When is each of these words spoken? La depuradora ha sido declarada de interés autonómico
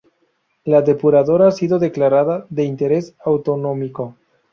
La 0.65 0.81
depuradora 0.81 1.47
ha 1.49 1.51
sido 1.51 1.77
declarada 1.77 2.47
de 2.49 2.63
interés 2.63 3.13
autonómico 3.23 4.15